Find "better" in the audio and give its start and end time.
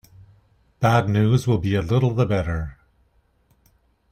2.25-2.75